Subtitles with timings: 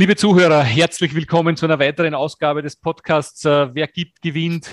[0.00, 4.70] Liebe Zuhörer, herzlich willkommen zu einer weiteren Ausgabe des Podcasts äh, Wer gibt, gewinnt.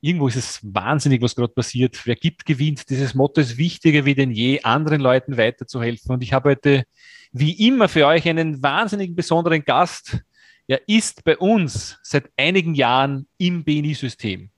[0.00, 2.04] Irgendwo ist es wahnsinnig, was gerade passiert.
[2.04, 2.90] Wer gibt, gewinnt.
[2.90, 6.10] Dieses Motto ist wichtiger wie denn je, anderen Leuten weiterzuhelfen.
[6.10, 6.82] Und ich habe heute,
[7.30, 10.18] wie immer, für euch einen wahnsinnig besonderen Gast.
[10.66, 14.50] Er ist bei uns seit einigen Jahren im BNI-System.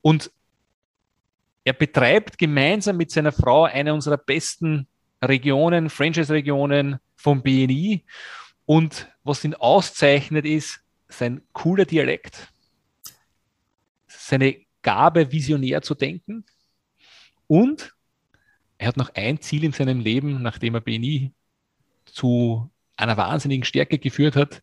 [0.00, 0.30] Und
[1.64, 4.86] er betreibt gemeinsam mit seiner Frau eine unserer besten
[5.20, 8.04] Regionen, Franchise-Regionen vom BNI.
[8.68, 12.52] Und was ihn auszeichnet, ist sein cooler Dialekt,
[14.06, 16.44] seine Gabe, visionär zu denken.
[17.46, 17.94] Und
[18.76, 21.32] er hat noch ein Ziel in seinem Leben, nachdem er BNI
[22.04, 24.62] zu einer wahnsinnigen Stärke geführt hat,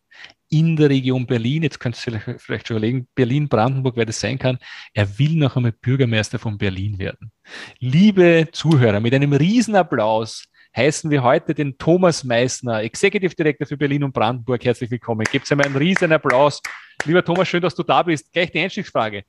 [0.50, 4.38] in der Region Berlin, jetzt könnt ihr vielleicht schon überlegen, Berlin, Brandenburg, wer das sein
[4.38, 4.60] kann,
[4.94, 7.32] er will noch einmal Bürgermeister von Berlin werden.
[7.80, 10.44] Liebe Zuhörer, mit einem Riesenapplaus
[10.76, 14.62] heißen wir heute den Thomas Meissner, Executive Director für Berlin und Brandenburg.
[14.62, 15.26] Herzlich willkommen.
[15.32, 16.60] Gebt einmal einen riesen Applaus.
[17.06, 18.30] Lieber Thomas, schön, dass du da bist.
[18.32, 19.24] Gleich die Einstiegsfrage.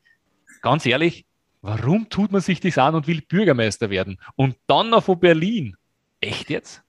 [0.61, 1.25] Ganz ehrlich,
[1.61, 4.19] warum tut man sich das an und will Bürgermeister werden?
[4.35, 5.75] Und dann noch von Berlin.
[6.19, 6.81] Echt jetzt?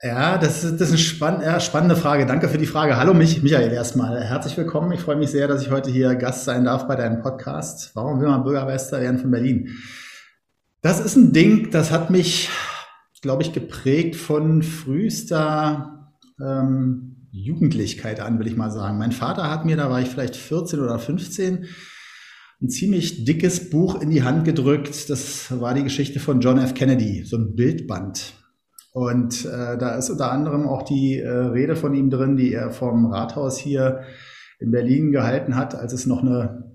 [0.00, 2.26] Ja, das ist, das ist eine spann ja, spannende Frage.
[2.26, 2.96] Danke für die Frage.
[2.96, 4.22] Hallo mich, Michael erstmal.
[4.22, 4.92] Herzlich willkommen.
[4.92, 7.90] Ich freue mich sehr, dass ich heute hier Gast sein darf bei deinem Podcast.
[7.94, 9.76] Warum will man Bürgermeister werden von Berlin?
[10.82, 12.48] Das ist ein Ding, das hat mich
[13.22, 18.98] glaube ich, geprägt von frühester ähm, Jugendlichkeit an, will ich mal sagen.
[18.98, 21.66] Mein Vater hat mir, da war ich vielleicht 14 oder 15,
[22.60, 25.08] ein ziemlich dickes Buch in die Hand gedrückt.
[25.08, 26.74] Das war die Geschichte von John F.
[26.74, 28.34] Kennedy, so ein Bildband.
[28.92, 32.70] Und äh, da ist unter anderem auch die äh, Rede von ihm drin, die er
[32.70, 34.02] vom Rathaus hier
[34.60, 36.71] in Berlin gehalten hat, als es noch eine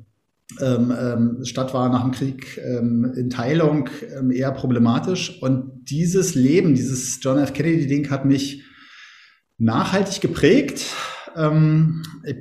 [0.62, 5.42] ähm, ähm, Stadt war nach dem Krieg ähm, in Teilung ähm, eher problematisch.
[5.42, 7.54] Und dieses Leben, dieses John F.
[7.54, 8.64] Kennedy-Ding hat mich
[9.58, 10.86] nachhaltig geprägt.
[11.36, 12.38] Ähm, ich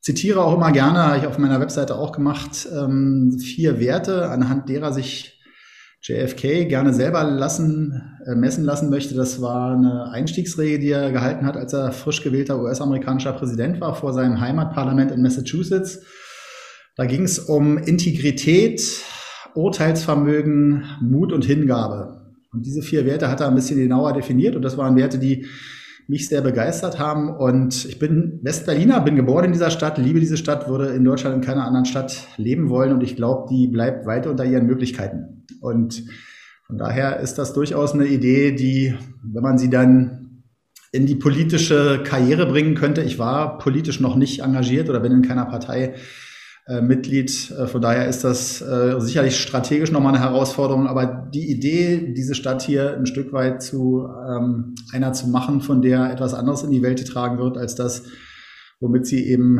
[0.00, 4.68] zitiere auch immer gerne, habe ich auf meiner Webseite auch gemacht, ähm, vier Werte, anhand
[4.68, 5.36] derer sich
[6.02, 9.14] JFK gerne selber lassen, äh, messen lassen möchte.
[9.14, 13.94] Das war eine Einstiegsregel, die er gehalten hat, als er frisch gewählter US-amerikanischer Präsident war
[13.94, 16.00] vor seinem Heimatparlament in Massachusetts.
[16.96, 19.02] Da ging es um Integrität,
[19.54, 22.34] Urteilsvermögen, Mut und Hingabe.
[22.52, 25.46] Und diese vier Werte hat er ein bisschen genauer definiert und das waren Werte, die
[26.08, 27.30] mich sehr begeistert haben.
[27.30, 31.36] Und ich bin Westberliner, bin geboren in dieser Stadt, liebe diese Stadt, würde in Deutschland
[31.36, 35.46] in keiner anderen Stadt leben wollen und ich glaube, die bleibt weiter unter ihren Möglichkeiten.
[35.60, 36.04] Und
[36.66, 40.42] von daher ist das durchaus eine Idee, die, wenn man sie dann
[40.92, 45.22] in die politische Karriere bringen könnte, ich war politisch noch nicht engagiert oder bin in
[45.22, 45.94] keiner Partei,
[46.70, 47.50] äh, Mitglied.
[47.50, 50.86] Äh, von daher ist das äh, sicherlich strategisch nochmal eine Herausforderung.
[50.86, 55.82] Aber die Idee, diese Stadt hier ein Stück weit zu ähm, einer zu machen, von
[55.82, 58.04] der etwas anderes in die Welt getragen wird, als das,
[58.78, 59.58] womit sie eben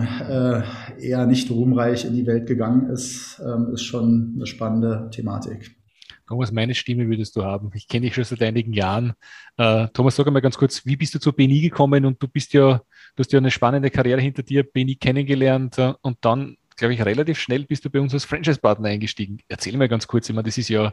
[0.98, 5.76] eher nicht ruhmreich in die Welt gegangen ist, ähm, ist schon eine spannende Thematik.
[6.28, 7.70] Thomas, meine Stimme würdest du haben.
[7.74, 9.14] Ich kenne dich schon seit einigen Jahren.
[9.56, 12.04] Thomas, sag einmal ganz kurz, wie bist du zu BNI gekommen?
[12.04, 12.78] Und du bist ja,
[13.16, 17.38] du hast ja eine spannende Karriere hinter dir, BNI kennengelernt und dann glaube ich, relativ
[17.38, 19.38] schnell bist du bei uns als Franchise-Partner eingestiegen.
[19.48, 20.92] Erzähl mir ganz kurz, ich meine, das ist ja,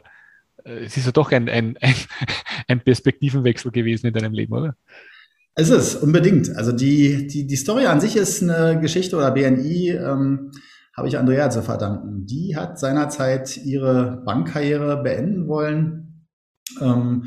[0.64, 1.94] äh, es ist ja doch ein, ein, ein,
[2.68, 4.76] ein Perspektivenwechsel gewesen in deinem Leben, oder?
[5.54, 6.54] Es ist unbedingt.
[6.54, 10.52] Also die, die, die Story an sich ist eine Geschichte oder BNI ähm,
[10.96, 12.26] habe ich Andrea zu verdanken.
[12.26, 16.26] Die hat seinerzeit ihre Bankkarriere beenden wollen
[16.80, 17.24] ähm,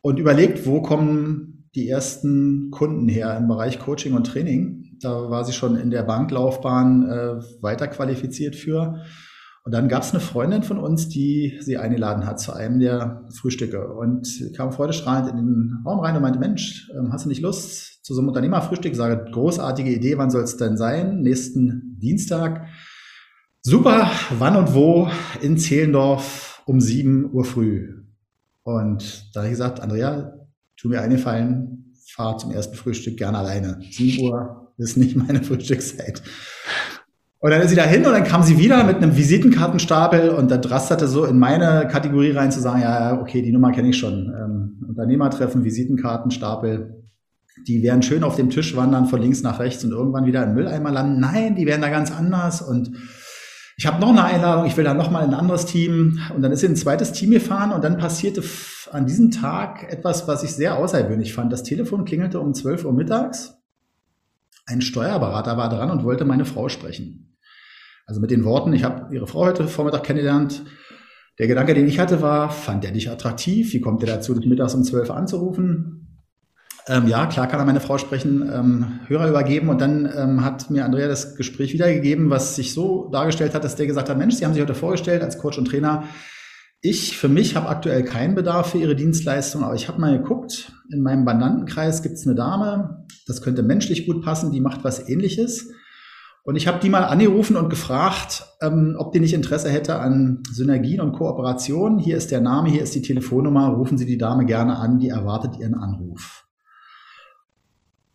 [0.00, 4.81] und überlegt, wo kommen die ersten Kunden her im Bereich Coaching und Training.
[5.02, 9.02] Da war sie schon in der Banklaufbahn äh, weiter qualifiziert für.
[9.64, 13.28] Und dann gab es eine Freundin von uns, die sie eingeladen hat zu einem der
[13.32, 17.42] Frühstücke und kam freudestrahlend in den Raum rein und meinte, Mensch, ähm, hast du nicht
[17.42, 18.90] Lust zu so einem Unternehmerfrühstück?
[18.90, 21.20] Ich sage, großartige Idee, wann soll es denn sein?
[21.20, 22.66] Nächsten Dienstag.
[23.62, 25.08] Super, wann und wo?
[25.40, 28.02] In Zehlendorf um 7 Uhr früh.
[28.64, 30.34] Und da habe ich gesagt, Andrea,
[30.76, 33.78] tu mir einen Gefallen, fahr zum ersten Frühstück gerne alleine.
[33.90, 36.22] 7 Uhr das ist nicht meine Frühstückszeit.
[37.38, 40.48] Und dann ist sie da hin und dann kam sie wieder mit einem Visitenkartenstapel und
[40.48, 43.98] da drasterte so in meine Kategorie rein zu sagen, ja, okay, die Nummer kenne ich
[43.98, 44.32] schon.
[44.32, 47.02] Ähm, Unternehmertreffen, Visitenkartenstapel.
[47.66, 50.54] die werden schön auf dem Tisch wandern von links nach rechts und irgendwann wieder im
[50.54, 51.18] Mülleimer landen.
[51.18, 52.92] Nein, die werden da ganz anders und
[53.76, 56.52] ich habe noch eine Einladung, ich will da noch mal ein anderes Team und dann
[56.52, 58.44] ist sie ein zweites Team gefahren und dann passierte
[58.92, 61.52] an diesem Tag etwas, was ich sehr außergewöhnlich fand.
[61.52, 63.61] Das Telefon klingelte um 12 Uhr mittags.
[64.66, 67.36] Ein Steuerberater war dran und wollte meine Frau sprechen.
[68.06, 70.62] Also mit den Worten, ich habe Ihre Frau heute Vormittag kennengelernt.
[71.38, 73.72] Der Gedanke, den ich hatte, war, fand er dich attraktiv?
[73.72, 76.02] Wie kommt er dazu, dich mittags um 12 Uhr anzurufen?
[76.88, 80.68] Ähm, ja, klar kann er meine Frau sprechen, ähm, Hörer übergeben und dann ähm, hat
[80.68, 84.34] mir Andrea das Gespräch wiedergegeben, was sich so dargestellt hat, dass der gesagt hat, Mensch,
[84.34, 86.04] Sie haben sich heute vorgestellt als Coach und Trainer.
[86.84, 90.72] Ich für mich habe aktuell keinen Bedarf für Ihre Dienstleistung, aber ich habe mal geguckt,
[90.90, 95.08] in meinem Bandantenkreis gibt es eine Dame, das könnte menschlich gut passen, die macht was
[95.08, 95.70] ähnliches.
[96.42, 100.42] Und ich habe die mal angerufen und gefragt, ähm, ob die nicht Interesse hätte an
[100.50, 102.00] Synergien und Kooperationen.
[102.00, 105.08] Hier ist der Name, hier ist die Telefonnummer, rufen Sie die Dame gerne an, die
[105.08, 106.48] erwartet Ihren Anruf.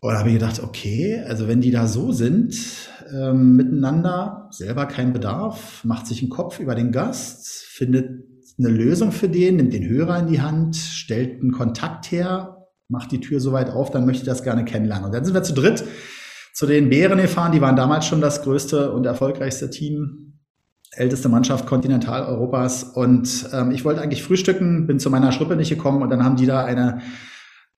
[0.02, 2.54] Und da habe ich gedacht, okay, also wenn die da so sind,
[3.14, 9.12] ähm, miteinander, selber kein Bedarf, macht sich einen Kopf über den Gast, findet eine Lösung
[9.12, 13.40] für den, nimmt den Hörer in die Hand, stellt einen Kontakt her, macht die Tür
[13.40, 15.06] so weit auf, dann möchte ich das gerne kennenlernen.
[15.06, 15.84] Und dann sind wir zu dritt
[16.54, 20.40] zu den Bären gefahren, die waren damals schon das größte und erfolgreichste Team,
[20.90, 22.84] älteste Mannschaft Kontinentaleuropas.
[22.84, 26.36] Und ähm, ich wollte eigentlich frühstücken, bin zu meiner Schrippe nicht gekommen und dann haben
[26.36, 27.02] die da eine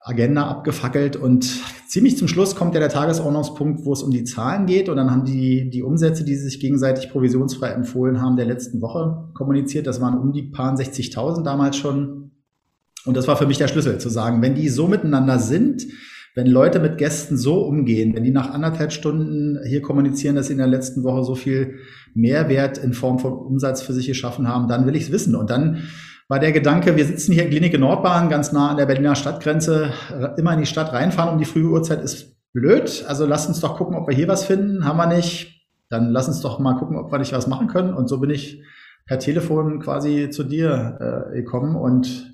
[0.02, 1.46] Agenda abgefackelt und
[1.86, 5.10] ziemlich zum Schluss kommt ja der Tagesordnungspunkt, wo es um die Zahlen geht und dann
[5.10, 9.86] haben die die Umsätze, die sie sich gegenseitig provisionsfrei empfohlen haben, der letzten Woche kommuniziert.
[9.86, 12.30] Das waren um die paar 60.000 damals schon
[13.04, 15.86] und das war für mich der Schlüssel zu sagen, wenn die so miteinander sind,
[16.34, 20.52] wenn Leute mit Gästen so umgehen, wenn die nach anderthalb Stunden hier kommunizieren, dass sie
[20.52, 21.74] in der letzten Woche so viel
[22.14, 25.50] Mehrwert in Form von Umsatz für sich geschaffen haben, dann will ich es wissen und
[25.50, 25.82] dann
[26.30, 29.16] war der Gedanke, wir sitzen hier in Klinik in Nordbahn, ganz nah an der Berliner
[29.16, 29.92] Stadtgrenze,
[30.36, 33.04] immer in die Stadt reinfahren um die frühe Uhrzeit ist blöd.
[33.08, 34.84] Also lass uns doch gucken, ob wir hier was finden.
[34.84, 37.94] Haben wir nicht, dann lass uns doch mal gucken, ob wir nicht was machen können.
[37.94, 38.62] Und so bin ich
[39.06, 42.32] per Telefon quasi zu dir äh, gekommen und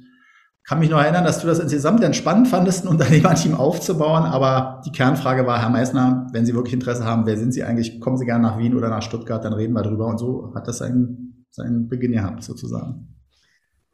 [0.68, 4.24] kann mich noch erinnern, dass du das insgesamt entspannt fandest, ein Unternehmerteam aufzubauen.
[4.24, 7.98] Aber die Kernfrage war, Herr Meissner, wenn Sie wirklich Interesse haben, wer sind Sie eigentlich?
[7.98, 10.06] Kommen Sie gerne nach Wien oder nach Stuttgart, dann reden wir drüber.
[10.06, 13.15] Und so hat das seinen, seinen Beginn gehabt, sozusagen.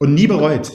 [0.03, 0.73] Und nie bereut.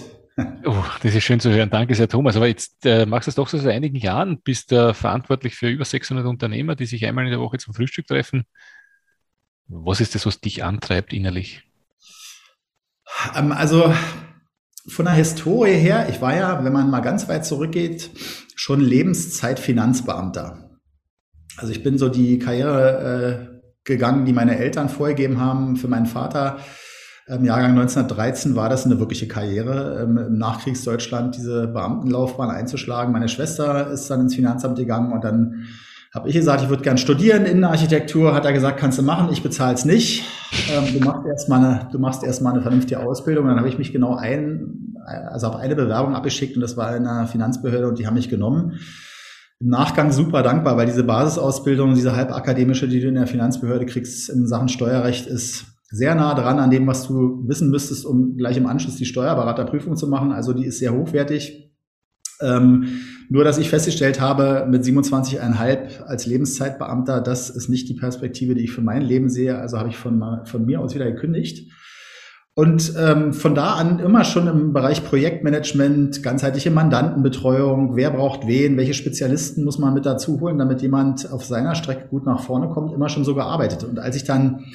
[0.64, 1.70] Oh, das ist schön zu hören.
[1.70, 2.38] Danke sehr, Thomas.
[2.38, 5.68] Aber jetzt äh, machst du es doch so seit einigen Jahren, bist äh, verantwortlich für
[5.68, 8.46] über 600 Unternehmer, die sich einmal in der Woche zum Frühstück treffen.
[9.68, 11.64] Was ist das, was dich antreibt innerlich?
[13.36, 13.94] Ähm, also
[14.88, 18.12] von der Historie her, ich war ja, wenn man mal ganz weit zurückgeht,
[18.56, 20.80] schon Lebenszeit-Finanzbeamter.
[21.58, 25.76] Also ich bin so die Karriere äh, gegangen, die meine Eltern vorgegeben haben.
[25.76, 26.62] Für meinen Vater
[27.28, 33.12] im Jahrgang 1913 war das eine wirkliche Karriere, ähm, im Nachkriegsdeutschland diese Beamtenlaufbahn einzuschlagen.
[33.12, 35.68] Meine Schwester ist dann ins Finanzamt gegangen und dann
[36.14, 38.34] habe ich gesagt, ich würde gern studieren Innenarchitektur.
[38.34, 40.24] Hat er gesagt, kannst du machen, ich bezahle es nicht.
[40.72, 43.44] Ähm, du machst erstmal eine, du machst erstmal eine vernünftige Ausbildung.
[43.44, 44.96] Und dann habe ich mich genau ein,
[45.30, 48.30] also auf eine Bewerbung abgeschickt und das war in einer Finanzbehörde und die haben mich
[48.30, 48.80] genommen.
[49.60, 54.30] Im Nachgang super dankbar, weil diese Basisausbildung, diese halbakademische, die du in der Finanzbehörde kriegst
[54.30, 58.58] in Sachen Steuerrecht, ist sehr nah dran an dem, was du wissen müsstest, um gleich
[58.58, 60.32] im Anschluss die Steuerberaterprüfung zu machen.
[60.32, 61.72] Also die ist sehr hochwertig.
[62.42, 62.88] Ähm,
[63.30, 68.66] nur, dass ich festgestellt habe, mit 27,5 als Lebenszeitbeamter, das ist nicht die Perspektive, die
[68.66, 69.58] ich für mein Leben sehe.
[69.58, 71.72] Also habe ich von, von mir aus wieder gekündigt.
[72.54, 78.78] Und ähm, von da an immer schon im Bereich Projektmanagement, ganzheitliche Mandantenbetreuung, wer braucht wen,
[78.78, 82.70] welche Spezialisten muss man mit dazu holen, damit jemand auf seiner Strecke gut nach vorne
[82.70, 83.84] kommt, immer schon so gearbeitet.
[83.84, 84.66] Und als ich dann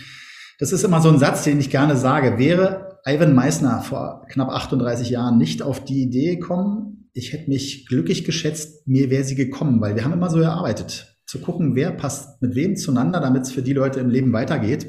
[0.63, 2.39] das ist immer so ein Satz, den ich gerne sage.
[2.39, 7.89] Wäre Ivan Meissner vor knapp 38 Jahren nicht auf die Idee gekommen, ich hätte mich
[7.89, 11.91] glücklich geschätzt, mir wäre sie gekommen, weil wir haben immer so erarbeitet, zu gucken, wer
[11.91, 14.87] passt mit wem zueinander, damit es für die Leute im Leben weitergeht.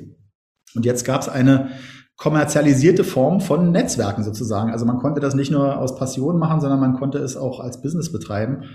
[0.76, 1.70] Und jetzt gab es eine
[2.18, 4.72] kommerzialisierte Form von Netzwerken sozusagen.
[4.72, 7.82] Also man konnte das nicht nur aus Passion machen, sondern man konnte es auch als
[7.82, 8.66] Business betreiben.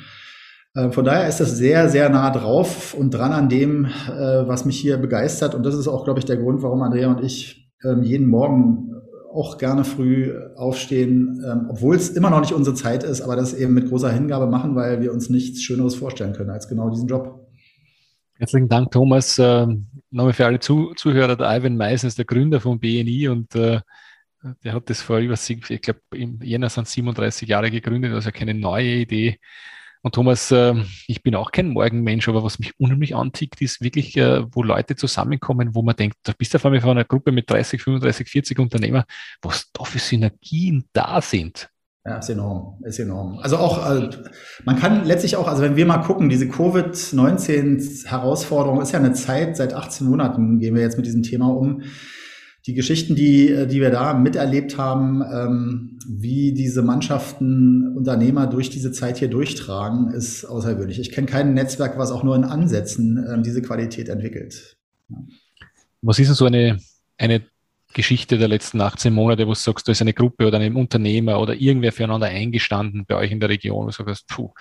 [0.75, 4.65] Äh, von daher ist das sehr, sehr nah drauf und dran an dem, äh, was
[4.65, 5.55] mich hier begeistert.
[5.55, 8.89] Und das ist auch, glaube ich, der Grund, warum Andrea und ich ähm, jeden Morgen
[9.33, 13.55] auch gerne früh aufstehen, ähm, obwohl es immer noch nicht unsere Zeit ist, aber das
[13.55, 17.09] eben mit großer Hingabe machen, weil wir uns nichts Schöneres vorstellen können als genau diesen
[17.09, 17.47] Job.
[18.35, 19.39] Herzlichen Dank, Thomas.
[19.39, 23.81] Ähm, nochmal für alle Zuhörer, der Ivan Meisen ist der Gründer von BNI und äh,
[24.65, 28.55] der hat das vor über, ich glaube, im Jänner sind 37 Jahre gegründet, also keine
[28.55, 29.39] neue Idee.
[30.09, 34.17] Und Thomas, ähm, ich bin auch kein Morgenmensch, aber was mich unheimlich antickt, ist wirklich,
[34.17, 37.31] äh, wo Leute zusammenkommen, wo man denkt, da bist du vor allem von einer Gruppe
[37.31, 39.05] mit 30, 35, 40 Unternehmer,
[39.43, 41.69] was da für Synergien da sind.
[42.07, 43.39] Ja, ist enorm, ist enorm.
[43.41, 44.09] Also auch, äh,
[44.65, 49.59] man kann letztlich auch, also wenn wir mal gucken, diese Covid-19-Herausforderung ist ja eine Zeit,
[49.59, 51.83] seit 18 Monaten gehen wir jetzt mit diesem Thema um.
[52.67, 58.71] Die Geschichten, die, äh, die wir da miterlebt haben, ähm, wie diese Mannschaften, Unternehmer durch
[58.71, 61.01] diese Zeit hier durchtragen, ist außergewöhnlich.
[61.01, 64.77] Ich kenne kein Netzwerk, was auch nur in Ansätzen äh, diese Qualität entwickelt.
[65.09, 65.17] Ja.
[66.03, 66.79] Was ist denn so eine,
[67.17, 67.43] eine
[67.95, 71.41] Geschichte der letzten 18 Monate, wo du sagst, da ist eine Gruppe oder ein Unternehmer
[71.41, 74.53] oder irgendwer füreinander eingestanden bei euch in der Region, wo du sagst, puh,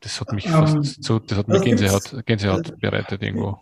[0.00, 3.58] das hat mich fast um, so, das hat mir Gänsehaut, Gänsehaut bereitet irgendwo.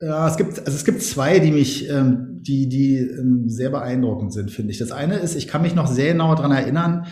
[0.00, 4.32] Ja, es gibt, also es gibt zwei, die mich, ähm, die, die ähm, sehr beeindruckend
[4.32, 4.78] sind, finde ich.
[4.78, 7.06] Das eine ist, ich kann mich noch sehr genau daran erinnern,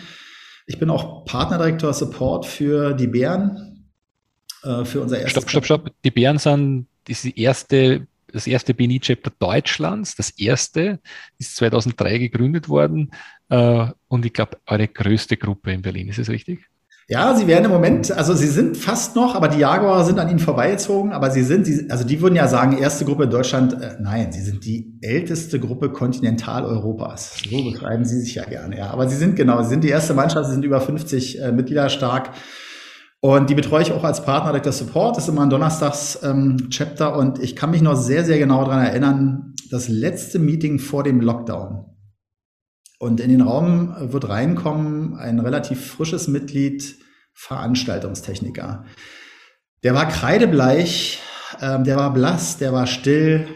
[0.67, 3.87] ich bin auch Partnerdirektor Support für die Bären,
[4.63, 5.31] äh, für unser erstes.
[5.31, 5.91] Stopp, stopp, stopp.
[6.03, 10.99] Die Bären sind, das ist erste das erste BNI-Chapter Deutschlands, das erste,
[11.37, 13.11] ist 2003 gegründet worden
[13.47, 16.09] äh, und ich glaube, eure größte Gruppe in Berlin.
[16.09, 16.67] Ist es richtig?
[17.07, 20.27] Ja, sie werden im Moment, also sie sind fast noch, aber die Jaguar sind an
[20.27, 23.97] ihnen vorbeigezogen, aber sie sind, also die würden ja sagen, erste Gruppe in Deutschland, äh,
[23.99, 27.43] nein, sie sind die älteste Gruppe Kontinentaleuropas.
[27.47, 28.89] So beschreiben sie sich ja gerne, ja.
[28.89, 31.89] Aber sie sind genau, sie sind die erste Mannschaft, sie sind über 50 äh, Mitglieder
[31.89, 32.31] stark
[33.25, 35.17] und die betreue ich auch als Partner Director Support.
[35.17, 37.13] Das ist immer ein Donnerstags-Chapter.
[37.13, 41.03] Ähm, und ich kann mich noch sehr, sehr genau daran erinnern, das letzte Meeting vor
[41.03, 41.85] dem Lockdown.
[42.99, 46.97] Und in den Raum wird reinkommen ein relativ frisches Mitglied,
[47.33, 48.85] Veranstaltungstechniker.
[49.83, 51.21] Der war kreidebleich,
[51.61, 53.47] ähm, der war blass, der war still.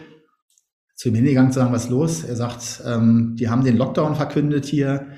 [0.94, 2.24] Zu ihm hingegangen zu sagen, was los?
[2.24, 5.08] Er sagt, ähm, die haben den Lockdown verkündet hier.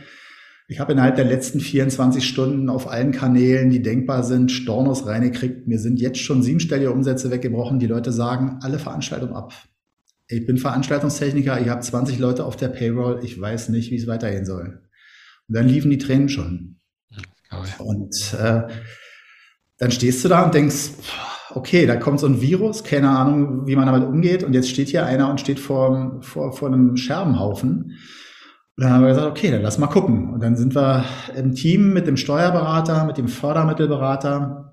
[0.69, 5.67] Ich habe innerhalb der letzten 24 Stunden auf allen Kanälen, die denkbar sind, Stornos reingekriegt.
[5.67, 7.81] Mir sind jetzt schon siebenstellige Umsätze weggebrochen.
[7.81, 9.52] Die Leute sagen alle Veranstaltungen ab.
[10.33, 14.07] Ich bin Veranstaltungstechniker, ich habe 20 Leute auf der Payroll, ich weiß nicht, wie es
[14.07, 14.81] weitergehen soll.
[15.49, 16.77] Und dann liefen die Tränen schon.
[17.79, 18.62] Und äh,
[19.77, 20.93] dann stehst du da und denkst,
[21.51, 24.43] okay, da kommt so ein Virus, keine Ahnung, wie man damit umgeht.
[24.43, 27.99] Und jetzt steht hier einer und steht vor, vor, vor einem Scherbenhaufen.
[28.77, 30.33] Und dann haben wir gesagt, okay, dann lass mal gucken.
[30.33, 31.05] Und dann sind wir
[31.37, 34.72] im Team mit dem Steuerberater, mit dem Fördermittelberater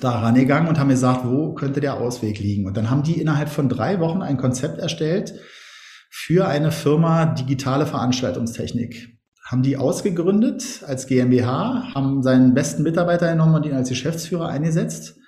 [0.00, 2.66] da rangegangen und haben gesagt, wo könnte der Ausweg liegen?
[2.66, 5.34] Und dann haben die innerhalb von drei Wochen ein Konzept erstellt
[6.10, 9.18] für eine Firma digitale Veranstaltungstechnik.
[9.44, 15.20] Haben die ausgegründet als GmbH, haben seinen besten Mitarbeiter genommen und ihn als Geschäftsführer eingesetzt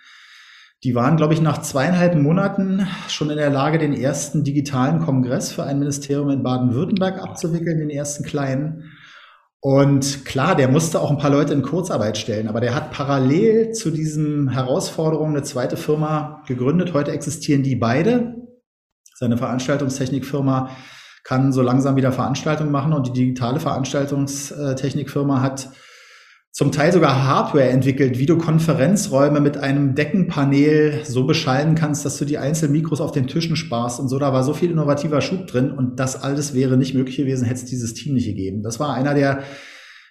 [0.85, 5.53] die waren, glaube ich, nach zweieinhalb Monaten schon in der Lage, den ersten digitalen Kongress
[5.53, 8.91] für ein Ministerium in Baden-Württemberg abzuwickeln, den ersten kleinen.
[9.65, 13.71] Und klar, der musste auch ein paar Leute in Kurzarbeit stellen, aber der hat parallel
[13.71, 16.95] zu diesen Herausforderungen eine zweite Firma gegründet.
[16.95, 18.35] Heute existieren die beide.
[19.15, 20.71] Seine Veranstaltungstechnikfirma
[21.23, 25.69] kann so langsam wieder Veranstaltungen machen und die digitale Veranstaltungstechnikfirma hat
[26.53, 32.19] zum Teil sogar Hardware entwickelt, wie du Konferenzräume mit einem Deckenpanel so beschallen kannst, dass
[32.19, 34.19] du die einzelnen Mikros auf den Tischen sparst und so.
[34.19, 37.61] Da war so viel innovativer Schub drin und das alles wäre nicht möglich gewesen, hätte
[37.61, 38.63] es dieses Team nicht gegeben.
[38.63, 39.45] Das war einer der,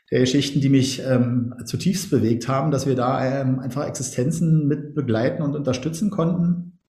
[0.10, 4.96] der Geschichten, die mich ähm, zutiefst bewegt haben, dass wir da ähm, einfach Existenzen mit
[4.96, 6.80] begleiten und unterstützen konnten.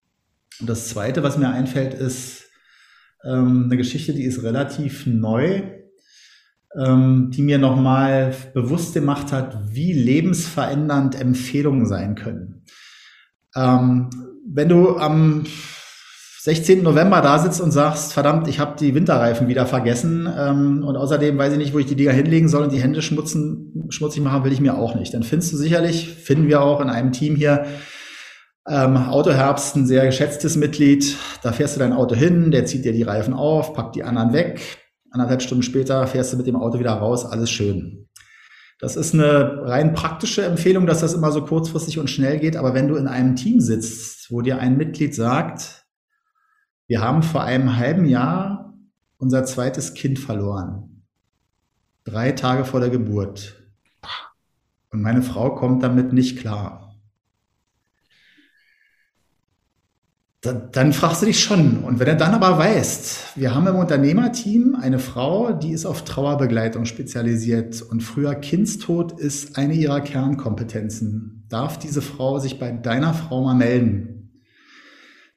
[0.59, 2.45] Und das Zweite, was mir einfällt, ist
[3.23, 5.61] ähm, eine Geschichte, die ist relativ neu
[6.77, 12.63] ähm, die mir nochmal bewusst gemacht hat, wie lebensverändernd Empfehlungen sein können.
[13.55, 14.09] Ähm,
[14.47, 15.45] wenn du am
[16.41, 16.83] 16.
[16.83, 21.37] November da sitzt und sagst, verdammt, ich habe die Winterreifen wieder vergessen ähm, und außerdem
[21.37, 24.43] weiß ich nicht, wo ich die Dinger hinlegen soll und die Hände schmutzen, schmutzig machen
[24.43, 25.13] will ich mir auch nicht.
[25.13, 27.65] Dann findest du sicherlich, finden wir auch in einem Team hier,
[28.67, 31.17] ähm, Autoherbst, ein sehr geschätztes Mitglied.
[31.41, 34.33] Da fährst du dein Auto hin, der zieht dir die Reifen auf, packt die anderen
[34.33, 34.59] weg,
[35.13, 38.09] anderthalb Stunden später fährst du mit dem Auto wieder raus, alles schön.
[38.79, 42.57] Das ist eine rein praktische Empfehlung, dass das immer so kurzfristig und schnell geht.
[42.57, 45.85] Aber wenn du in einem Team sitzt, wo dir ein Mitglied sagt,
[46.87, 48.73] wir haben vor einem halben Jahr
[49.17, 51.05] unser zweites Kind verloren.
[52.03, 53.55] Drei Tage vor der Geburt.
[54.89, 56.82] Und meine Frau kommt damit nicht klar.
[60.43, 61.85] Dann, dann fragst du dich schon.
[61.85, 66.03] Und wenn du dann aber weißt, wir haben im Unternehmerteam eine Frau, die ist auf
[66.03, 71.45] Trauerbegleitung spezialisiert und früher Kindstod ist eine ihrer Kernkompetenzen.
[71.47, 74.41] Darf diese Frau sich bei deiner Frau mal melden?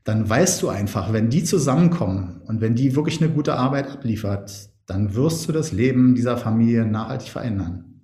[0.02, 4.70] Dann weißt du einfach, wenn die zusammenkommen und wenn die wirklich eine gute Arbeit abliefert,
[4.86, 8.02] dann wirst du das Leben dieser Familie nachhaltig verändern.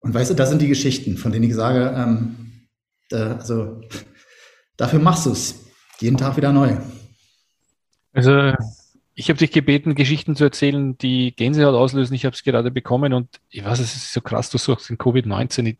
[0.00, 2.34] Und weißt du, das sind die Geschichten, von denen ich sage, ähm,
[3.12, 3.80] äh, also
[4.76, 5.66] Dafür machst du es.
[6.00, 6.76] Jeden Tag wieder neu.
[8.12, 8.52] Also
[9.18, 12.14] Ich habe dich gebeten, Geschichten zu erzählen, die Gänsehaut auslösen.
[12.14, 14.98] Ich habe es gerade bekommen und ich weiß, es ist so krass, du sagst in
[14.98, 15.76] Covid-19.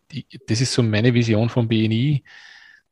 [0.47, 2.23] Das ist so meine Vision vom BNI,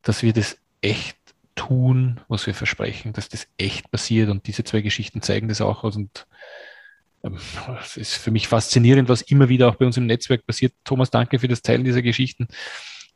[0.02, 1.16] dass wir das echt
[1.56, 4.28] tun, was wir versprechen, dass das echt passiert.
[4.30, 5.96] Und diese zwei Geschichten zeigen das auch aus.
[5.96, 6.28] Und
[7.24, 7.38] ähm,
[7.80, 10.74] es ist für mich faszinierend, was immer wieder auch bei uns im Netzwerk passiert.
[10.84, 12.46] Thomas, danke für das Teilen dieser Geschichten.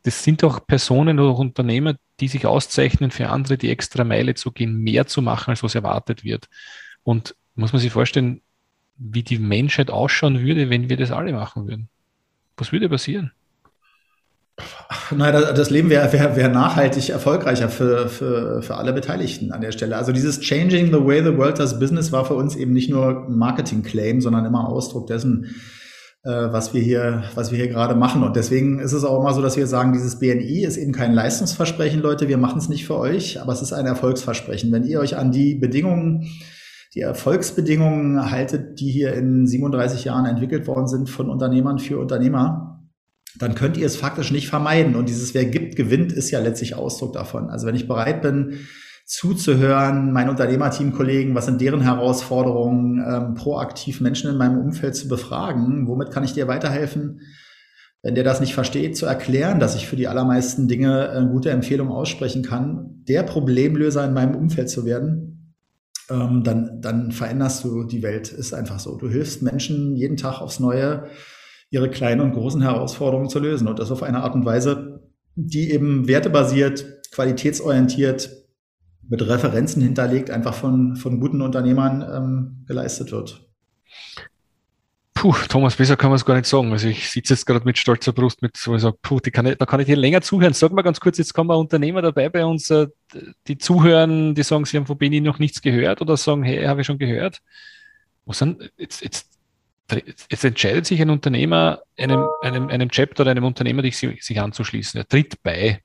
[0.02, 4.50] Das sind auch Personen oder Unternehmer, die sich auszeichnen für andere, die extra Meile zu
[4.50, 6.48] gehen, mehr zu machen, als was erwartet wird.
[7.02, 8.40] Und muss man sich vorstellen,
[8.96, 11.88] wie die Menschheit ausschauen würde, wenn wir das alle machen würden.
[12.56, 13.32] Was würde passieren?
[15.10, 19.72] Naja, das Leben wäre wär, wär nachhaltig erfolgreicher für, für, für alle Beteiligten an der
[19.72, 19.96] Stelle.
[19.96, 23.26] Also dieses Changing the way the world does business war für uns eben nicht nur
[23.28, 25.54] Marketing-Claim, sondern immer Ausdruck dessen,
[26.22, 28.22] was wir hier, was wir hier gerade machen.
[28.22, 31.12] Und deswegen ist es auch immer so, dass wir sagen, dieses BNI ist eben kein
[31.12, 32.28] Leistungsversprechen, Leute.
[32.28, 34.70] Wir machen es nicht für euch, aber es ist ein Erfolgsversprechen.
[34.72, 36.26] Wenn ihr euch an die Bedingungen
[36.94, 42.82] die Erfolgsbedingungen haltet, die hier in 37 Jahren entwickelt worden sind von Unternehmern für Unternehmer,
[43.38, 44.96] dann könnt ihr es faktisch nicht vermeiden.
[44.96, 47.48] Und dieses Wer gibt, gewinnt ist ja letztlich Ausdruck davon.
[47.48, 48.66] Also wenn ich bereit bin,
[49.10, 55.88] zuzuhören, mein Unternehmerteamkollegen, was sind deren Herausforderungen, ähm, proaktiv Menschen in meinem Umfeld zu befragen,
[55.88, 57.20] womit kann ich dir weiterhelfen?
[58.02, 61.50] Wenn der das nicht versteht, zu erklären, dass ich für die allermeisten Dinge eine gute
[61.50, 65.56] Empfehlung aussprechen kann, der Problemlöser in meinem Umfeld zu werden,
[66.08, 68.30] ähm, dann, dann veränderst du die Welt.
[68.30, 68.96] Ist einfach so.
[68.96, 71.06] Du hilfst Menschen jeden Tag aufs Neue,
[71.68, 73.66] ihre kleinen und großen Herausforderungen zu lösen.
[73.66, 75.02] Und das auf eine Art und Weise,
[75.34, 78.39] die eben wertebasiert, qualitätsorientiert,
[79.10, 83.44] mit Referenzen hinterlegt, einfach von, von guten Unternehmern ähm, geleistet wird.
[85.14, 86.72] Puh, Thomas, besser kann man es gar nicht sagen.
[86.72, 89.58] Also ich sitze jetzt gerade mit stolzer Brust mit so, ich sage, puh, kann ich,
[89.58, 90.54] da kann ich hier länger zuhören.
[90.54, 92.86] Sag mal ganz kurz, jetzt kommen wir Unternehmer dabei bei uns, äh,
[93.48, 96.80] die zuhören, die sagen, sie haben von Beni noch nichts gehört oder sagen, hey, habe
[96.80, 97.40] ich schon gehört.
[98.24, 99.26] Was sind, jetzt, jetzt
[100.30, 105.00] jetzt entscheidet sich ein Unternehmer, einem, einem, einem Chapter oder einem Unternehmer, sich, sich anzuschließen.
[105.00, 105.80] Er tritt bei.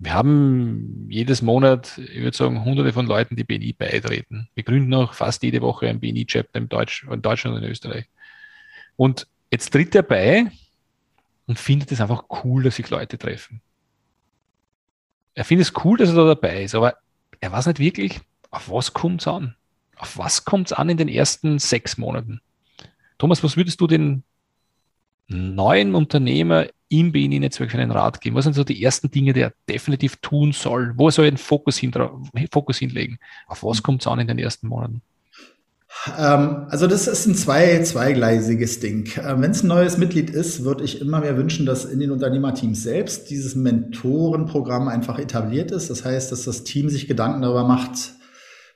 [0.00, 4.48] Wir haben jedes Monat, ich würde sagen, hunderte von Leuten, die BNI beitreten.
[4.54, 8.06] Wir gründen auch fast jede Woche ein BNI-Chapter in, Deutsch, in Deutschland und in Österreich.
[8.96, 10.52] Und jetzt tritt er bei
[11.46, 13.60] und findet es einfach cool, dass sich Leute treffen.
[15.34, 16.96] Er findet es cool, dass er da dabei ist, aber
[17.40, 18.20] er weiß nicht wirklich,
[18.50, 19.56] auf was kommt es an?
[19.96, 22.40] Auf was kommt es an in den ersten sechs Monaten?
[23.18, 24.22] Thomas, was würdest du den
[25.28, 28.36] neuen Unternehmer im BNI-Netzwerk für einen Rat geben?
[28.36, 30.94] Was sind so die ersten Dinge, die er definitiv tun soll?
[30.96, 31.92] Wo soll er den Fokus, hin,
[32.50, 33.18] Fokus hinlegen?
[33.46, 35.02] Auf was kommt es an in den ersten Monaten?
[36.18, 39.10] Ähm, also das ist ein zwei, zweigleisiges Ding.
[39.18, 42.10] Ähm, Wenn es ein neues Mitglied ist, würde ich immer mehr wünschen, dass in den
[42.10, 45.90] Unternehmerteams selbst dieses Mentorenprogramm einfach etabliert ist.
[45.90, 48.14] Das heißt, dass das Team sich Gedanken darüber macht,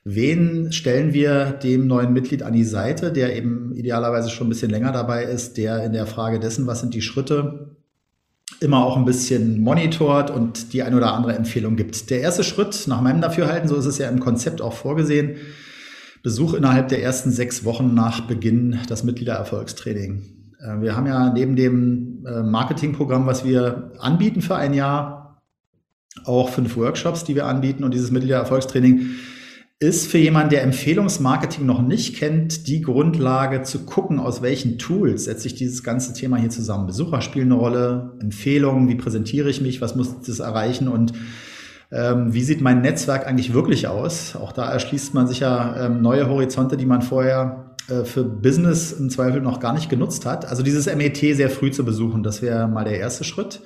[0.04, 4.70] Wen stellen wir dem neuen Mitglied an die Seite, der eben idealerweise schon ein bisschen
[4.70, 7.76] länger dabei ist, der in der Frage dessen, was sind die Schritte,
[8.60, 12.10] immer auch ein bisschen monitort und die ein oder andere Empfehlung gibt.
[12.10, 15.36] Der erste Schritt, nach meinem Dafürhalten, so ist es ja im Konzept auch vorgesehen,
[16.22, 20.22] Besuch innerhalb der ersten sechs Wochen nach Beginn das Mitgliedererfolgstraining.
[20.60, 25.42] Äh, wir haben ja neben dem äh, Marketingprogramm, was wir anbieten für ein Jahr,
[26.24, 29.10] auch fünf Workshops, die wir anbieten und dieses Mitgliedererfolgstraining
[29.82, 35.24] ist für jemanden, der Empfehlungsmarketing noch nicht kennt, die Grundlage zu gucken, aus welchen Tools
[35.24, 36.86] setze ich dieses ganze Thema hier zusammen.
[36.86, 41.12] Besucher spielen eine Rolle, Empfehlungen, wie präsentiere ich mich, was muss das erreichen und
[41.90, 44.36] ähm, wie sieht mein Netzwerk eigentlich wirklich aus?
[44.36, 48.92] Auch da erschließt man sich ja ähm, neue Horizonte, die man vorher äh, für Business
[48.92, 50.48] im Zweifel noch gar nicht genutzt hat.
[50.48, 53.60] Also dieses MET sehr früh zu besuchen, das wäre mal der erste Schritt.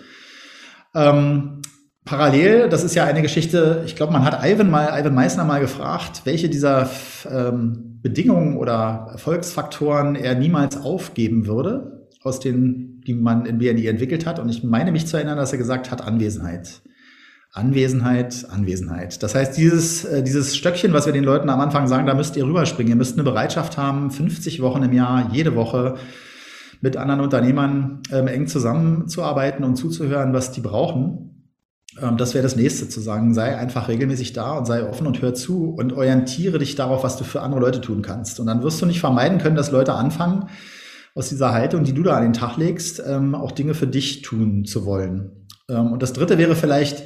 [0.95, 1.61] Ähm,
[2.07, 5.59] Parallel, das ist ja eine Geschichte, ich glaube, man hat Ivan mal, Ivan Meissner mal
[5.59, 6.89] gefragt, welche dieser
[7.29, 14.25] ähm, Bedingungen oder Erfolgsfaktoren er niemals aufgeben würde, aus den, die man in BNI entwickelt
[14.25, 14.39] hat.
[14.39, 16.81] Und ich meine mich zu erinnern, dass er gesagt hat, Anwesenheit.
[17.53, 19.21] Anwesenheit, Anwesenheit.
[19.25, 22.37] Das heißt, dieses, äh, dieses Stöckchen, was wir den Leuten am Anfang sagen, da müsst
[22.37, 22.91] ihr rüberspringen.
[22.91, 25.97] Ihr müsst eine Bereitschaft haben, 50 Wochen im Jahr, jede Woche
[26.81, 31.33] mit anderen Unternehmern ähm, eng zusammenzuarbeiten und zuzuhören, was die brauchen
[32.17, 33.33] das wäre das nächste zu sagen.
[33.33, 37.17] Sei einfach regelmäßig da und sei offen und hör zu und orientiere dich darauf, was
[37.17, 38.39] du für andere Leute tun kannst.
[38.39, 40.49] Und dann wirst du nicht vermeiden können, dass Leute anfangen,
[41.15, 44.21] aus dieser Haltung, die du da an den Tag legst, ähm, auch Dinge für dich
[44.21, 45.47] tun zu wollen.
[45.71, 47.05] Ähm, und das dritte wäre vielleicht,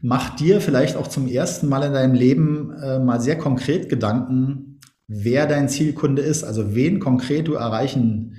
[0.00, 4.78] mach dir vielleicht auch zum ersten Mal in deinem Leben äh, mal sehr konkret Gedanken,
[5.08, 8.36] wer dein Zielkunde ist, also wen konkret du erreichen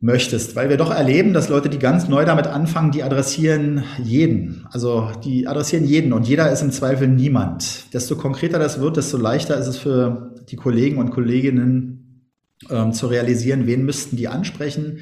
[0.00, 4.66] möchtest, weil wir doch erleben, dass Leute, die ganz neu damit anfangen, die adressieren jeden.
[4.70, 7.92] Also die adressieren jeden und jeder ist im Zweifel niemand.
[7.92, 12.30] Desto konkreter das wird, desto leichter ist es für die Kollegen und Kolleginnen
[12.70, 15.00] ähm, zu realisieren, wen müssten die ansprechen,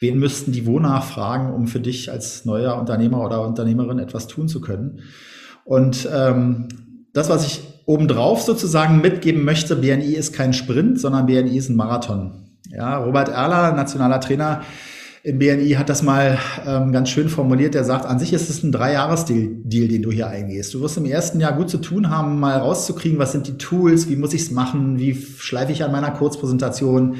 [0.00, 4.48] wen müssten die wo nachfragen, um für dich als neuer Unternehmer oder Unternehmerin etwas tun
[4.48, 5.00] zu können.
[5.64, 6.68] Und ähm,
[7.14, 11.76] das, was ich obendrauf sozusagen mitgeben möchte, BNI ist kein Sprint, sondern BNI ist ein
[11.76, 12.45] Marathon.
[12.76, 14.60] Ja, Robert Erler, nationaler Trainer
[15.22, 17.72] im BNI, hat das mal ähm, ganz schön formuliert.
[17.72, 20.74] Der sagt, an sich ist es ein Dreijahres-Deal, den du hier eingehst.
[20.74, 24.10] Du wirst im ersten Jahr gut zu tun haben, mal rauszukriegen, was sind die Tools,
[24.10, 27.16] wie muss ich es machen, wie schleife ich an meiner Kurzpräsentation.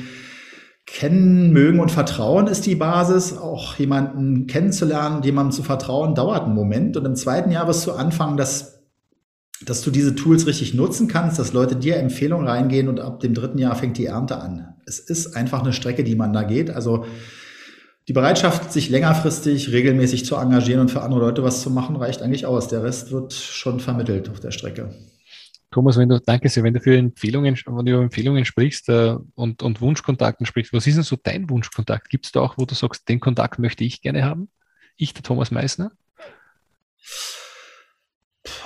[0.85, 3.39] Kennen, mögen und vertrauen ist die Basis.
[3.39, 6.99] Auch jemanden kennenzulernen, jemandem zu vertrauen, dauert einen Moment.
[6.99, 8.76] Und im zweiten Jahr wirst du anfangen, das
[9.65, 13.35] dass du diese Tools richtig nutzen kannst, dass Leute dir Empfehlungen reingehen und ab dem
[13.35, 14.75] dritten Jahr fängt die Ernte an.
[14.87, 16.71] Es ist einfach eine Strecke, die man da geht.
[16.71, 17.07] Also
[18.09, 22.23] die Bereitschaft, sich längerfristig regelmäßig zu engagieren und für andere Leute was zu machen, reicht
[22.23, 22.69] eigentlich aus.
[22.69, 24.95] Der Rest wird schon vermittelt auf der Strecke.
[25.73, 29.17] Thomas, wenn du, danke sehr, wenn du für Empfehlungen, wenn du über Empfehlungen sprichst äh,
[29.35, 32.09] und, und Wunschkontakten sprichst, was ist denn so dein Wunschkontakt?
[32.09, 34.49] Gibt es da auch, wo du sagst, den Kontakt möchte ich gerne haben?
[34.97, 35.91] Ich, der Thomas Meissner?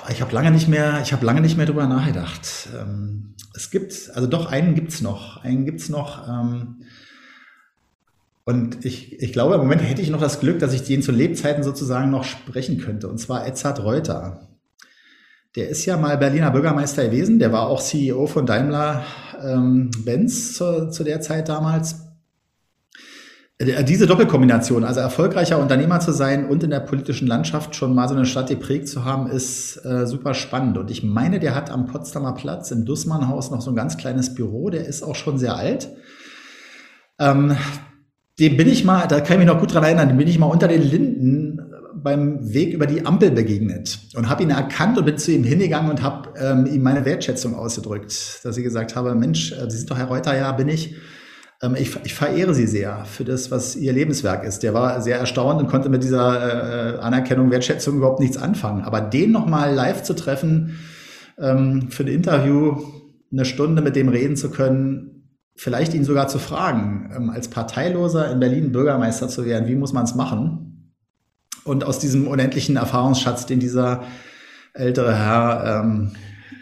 [0.09, 2.69] Ich habe lange nicht mehr, ich habe lange nicht mehr drüber nachgedacht.
[2.79, 6.27] Ähm, es gibt, also doch einen gibt's noch, einen gibt's noch.
[6.27, 6.83] Ähm,
[8.43, 11.11] und ich, ich glaube, im Moment hätte ich noch das Glück, dass ich den zu
[11.11, 13.07] Lebzeiten sozusagen noch sprechen könnte.
[13.07, 14.47] Und zwar Edzard Reuter.
[15.55, 17.39] Der ist ja mal Berliner Bürgermeister gewesen.
[17.39, 19.03] Der war auch CEO von Daimler
[19.43, 22.10] ähm, Benz zu, zu der Zeit damals.
[23.61, 28.07] Äh, diese Doppelkombination, also erfolgreicher Unternehmer zu sein und in der politischen Landschaft schon mal
[28.07, 30.77] so eine Stadt geprägt zu haben, ist äh, super spannend.
[30.77, 34.33] Und ich meine, der hat am Potsdamer Platz im Dussmannhaus noch so ein ganz kleines
[34.33, 34.69] Büro.
[34.69, 35.89] Der ist auch schon sehr alt.
[37.19, 37.55] Ähm,
[38.39, 40.39] dem bin ich mal, da kann ich mich noch gut dran erinnern, dem bin ich
[40.39, 41.59] mal unter den Linden
[41.93, 45.91] beim Weg über die Ampel begegnet und habe ihn erkannt und bin zu ihm hingegangen
[45.91, 49.91] und habe ähm, ihm meine Wertschätzung ausgedrückt, dass ich gesagt habe, Mensch, äh, Sie sind
[49.91, 50.95] doch Herr Reuter, ja, bin ich.
[51.61, 54.63] Ähm, ich, ich, verehre sie sehr für das, was ihr Lebenswerk ist.
[54.63, 58.83] Der war sehr erstaunt und konnte mit dieser äh, Anerkennung, Wertschätzung überhaupt nichts anfangen.
[58.83, 60.79] Aber den nochmal live zu treffen,
[61.37, 62.77] ähm, für ein Interview
[63.31, 65.11] eine Stunde mit dem reden zu können,
[65.55, 69.93] vielleicht ihn sogar zu fragen, ähm, als Parteiloser in Berlin Bürgermeister zu werden, wie muss
[69.93, 70.93] man es machen?
[71.63, 74.03] Und aus diesem unendlichen Erfahrungsschatz, den dieser
[74.73, 76.11] ältere Herr ähm,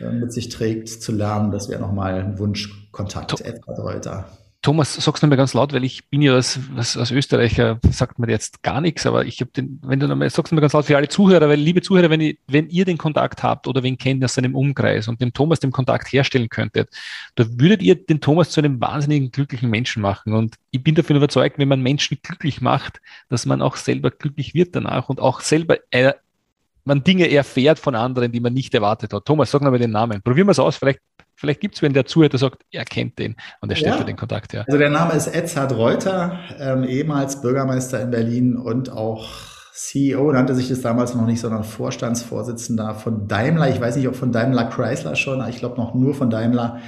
[0.02, 3.40] äh, mit sich trägt, zu lernen, das wäre nochmal ein Wunschkontakt.
[3.42, 4.26] Edward Reuter.
[4.62, 8.30] Thomas, sag's nochmal ganz laut, weil ich bin ja als, als, als Österreicher, sagt mir
[8.30, 10.98] jetzt gar nichts, aber ich habe den, wenn du nochmal, sag's nochmal ganz laut für
[10.98, 14.22] alle Zuhörer, weil liebe Zuhörer, wenn, ihr, wenn ihr den Kontakt habt oder wen kennt
[14.24, 16.90] aus seinem Umkreis und dem Thomas den Kontakt herstellen könntet,
[17.36, 20.34] da würdet ihr den Thomas zu einem wahnsinnigen glücklichen Menschen machen.
[20.34, 24.54] Und ich bin davon überzeugt, wenn man Menschen glücklich macht, dass man auch selber glücklich
[24.54, 26.12] wird danach und auch selber äh,
[26.84, 29.24] man Dinge erfährt von anderen, die man nicht erwartet hat.
[29.24, 30.22] Thomas, sag nochmal den Namen.
[30.22, 31.00] Probieren wir es aus, vielleicht
[31.40, 34.04] Vielleicht gibt es wen, der zuhört, der sagt, er kennt den und er stellt ja.
[34.04, 34.66] den Kontakt her.
[34.68, 39.30] Also der Name ist Edzard Reuter, ähm, ehemals Bürgermeister in Berlin und auch
[39.72, 43.70] CEO, nannte sich das damals noch nicht, sondern Vorstandsvorsitzender von Daimler.
[43.70, 46.82] Ich weiß nicht, ob von Daimler Chrysler schon, ich glaube noch nur von Daimler.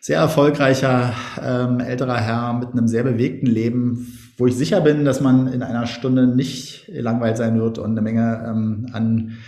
[0.00, 5.20] Sehr erfolgreicher ähm, älterer Herr mit einem sehr bewegten Leben, wo ich sicher bin, dass
[5.20, 9.38] man in einer Stunde nicht langweilt sein wird und eine Menge ähm, an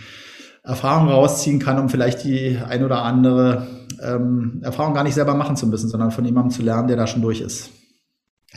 [0.63, 3.67] Erfahrung rausziehen kann, um vielleicht die ein oder andere
[4.01, 7.07] ähm, Erfahrung gar nicht selber machen zu müssen, sondern von jemandem zu lernen, der da
[7.07, 7.71] schon durch ist.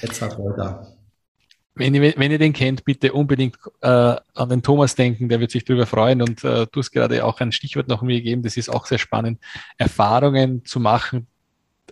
[0.00, 0.86] Edzard Reuter.
[1.76, 5.50] Wenn ihr, wenn ihr den kennt, bitte unbedingt äh, an den Thomas denken, der wird
[5.50, 6.22] sich darüber freuen.
[6.22, 8.98] Und äh, du hast gerade auch ein Stichwort noch mir gegeben, das ist auch sehr
[8.98, 9.40] spannend,
[9.76, 11.26] Erfahrungen zu machen,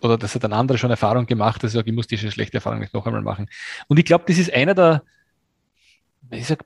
[0.03, 2.57] oder das hat ein anderer schon Erfahrung gemacht, dass ich sage, ich muss diese schlechte
[2.57, 3.48] Erfahrung nicht noch einmal machen.
[3.88, 5.03] Und ich glaube, das ist einer der,
[6.31, 6.64] ich sag,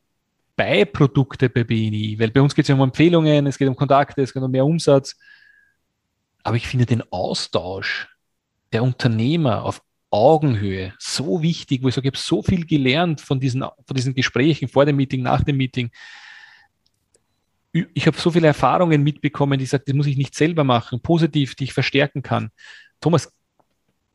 [0.56, 4.22] Beiprodukte bei BNI, weil bei uns geht es ja um Empfehlungen, es geht um Kontakte,
[4.22, 5.16] es geht um mehr Umsatz.
[6.42, 8.08] Aber ich finde den Austausch
[8.72, 13.40] der Unternehmer auf Augenhöhe so wichtig, wo ich sage, ich habe so viel gelernt von
[13.40, 15.90] diesen, von diesen Gesprächen vor dem Meeting, nach dem Meeting.
[17.72, 21.54] Ich habe so viele Erfahrungen mitbekommen, die sagen, das muss ich nicht selber machen, positiv,
[21.54, 22.50] die ich verstärken kann.
[23.00, 23.30] Thomas,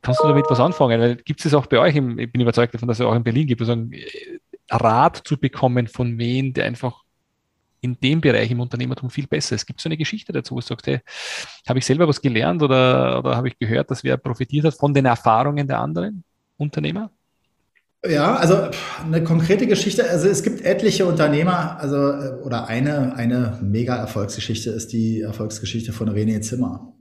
[0.00, 1.20] kannst du damit was anfangen?
[1.24, 3.46] Gibt es auch bei euch, im, ich bin überzeugt davon, dass es auch in Berlin
[3.46, 3.92] gibt, sagen,
[4.70, 7.02] Rat zu bekommen von wen, der einfach
[7.82, 9.66] in dem Bereich im Unternehmertum viel besser ist.
[9.66, 11.00] Gibt es so eine Geschichte dazu, wo du sagst, hey,
[11.68, 14.94] habe ich selber was gelernt oder, oder habe ich gehört, dass wer profitiert hat von
[14.94, 16.22] den Erfahrungen der anderen
[16.56, 17.10] Unternehmer?
[18.04, 18.68] Ja, also
[19.04, 21.96] eine konkrete Geschichte, also es gibt etliche Unternehmer, also
[22.44, 26.94] oder eine, eine mega Erfolgsgeschichte ist die Erfolgsgeschichte von René Zimmer.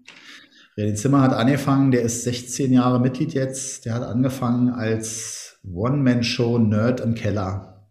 [0.77, 6.57] René Zimmer hat angefangen, der ist 16 Jahre Mitglied jetzt, der hat angefangen als One-Man-Show
[6.57, 7.87] Nerd im Keller.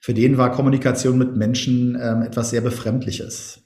[0.00, 3.62] Für den war Kommunikation mit Menschen ähm, etwas sehr Befremdliches.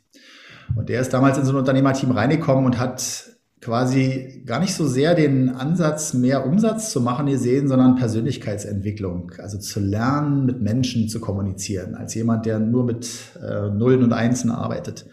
[0.74, 4.86] Und der ist damals in so ein Unternehmerteam reingekommen und hat quasi gar nicht so
[4.86, 9.32] sehr den Ansatz, mehr Umsatz zu machen gesehen, sondern Persönlichkeitsentwicklung.
[9.38, 13.08] Also zu lernen, mit Menschen zu kommunizieren, als jemand, der nur mit
[13.40, 15.06] äh, Nullen und Einsen arbeitet.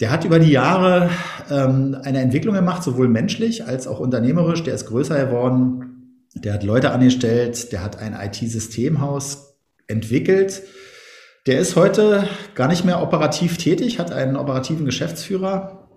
[0.00, 1.10] Der hat über die Jahre
[1.50, 4.62] ähm, eine Entwicklung gemacht, sowohl menschlich als auch unternehmerisch.
[4.62, 5.87] Der ist größer geworden.
[6.34, 7.72] Der hat Leute angestellt.
[7.72, 10.62] Der hat ein IT-Systemhaus entwickelt.
[11.46, 15.88] Der ist heute gar nicht mehr operativ tätig, hat einen operativen Geschäftsführer,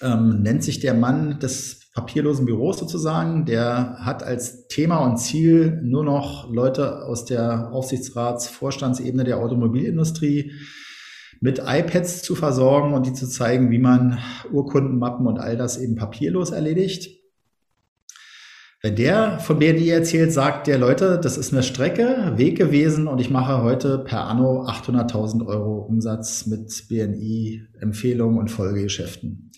[0.00, 3.44] ähm, nennt sich der Mann des papierlosen Büros sozusagen.
[3.44, 10.52] Der hat als Thema und Ziel nur noch Leute aus der Aufsichtsratsvorstandsebene der Automobilindustrie
[11.42, 15.76] mit iPads zu versorgen und die zu zeigen, wie man Urkunden, Mappen und all das
[15.76, 17.21] eben papierlos erledigt.
[18.84, 23.20] Wenn der von BNI erzählt, sagt der Leute, das ist eine Strecke, Weg gewesen und
[23.20, 29.52] ich mache heute per Anno 800.000 Euro Umsatz mit BNI, Empfehlungen und Folgegeschäften.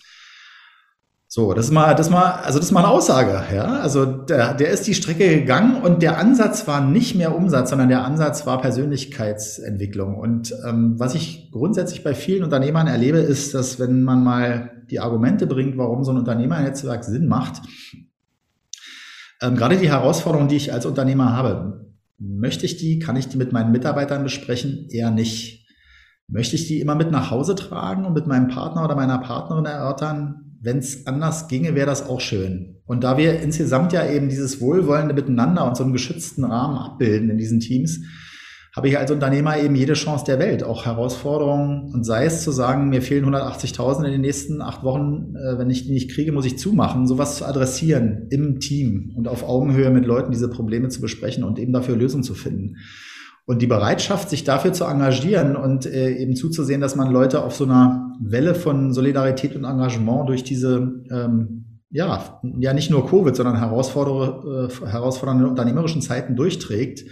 [1.26, 3.64] So, das ist mal, das ist mal, also das ist mal eine Aussage, ja.
[3.80, 7.88] Also der, der ist die Strecke gegangen und der Ansatz war nicht mehr Umsatz, sondern
[7.88, 10.18] der Ansatz war Persönlichkeitsentwicklung.
[10.18, 15.00] Und ähm, was ich grundsätzlich bei vielen Unternehmern erlebe, ist, dass wenn man mal die
[15.00, 17.62] Argumente bringt, warum so ein Unternehmernetzwerk Sinn macht,
[19.44, 23.36] ähm, gerade die Herausforderungen, die ich als Unternehmer habe, möchte ich die, kann ich die
[23.36, 24.88] mit meinen Mitarbeitern besprechen?
[24.90, 25.66] Eher nicht.
[26.26, 29.66] Möchte ich die immer mit nach Hause tragen und mit meinem Partner oder meiner Partnerin
[29.66, 30.44] erörtern?
[30.64, 32.76] wenn es anders ginge, wäre das auch schön.
[32.86, 37.28] Und da wir insgesamt ja eben dieses wohlwollende Miteinander und so einen geschützten Rahmen abbilden
[37.28, 38.00] in diesen Teams,
[38.76, 42.50] habe ich als Unternehmer eben jede Chance der Welt, auch Herausforderungen und sei es zu
[42.50, 46.32] sagen, mir fehlen 180.000 in den nächsten acht Wochen, äh, wenn ich die nicht kriege,
[46.32, 50.88] muss ich zumachen, sowas zu adressieren im Team und auf Augenhöhe mit Leuten diese Probleme
[50.88, 52.76] zu besprechen und eben dafür Lösungen zu finden.
[53.46, 57.54] Und die Bereitschaft, sich dafür zu engagieren und äh, eben zuzusehen, dass man Leute auf
[57.54, 63.36] so einer Welle von Solidarität und Engagement durch diese, ähm, ja, ja nicht nur Covid,
[63.36, 67.04] sondern herausfordernde, äh, herausfordernde unternehmerischen Zeiten durchträgt,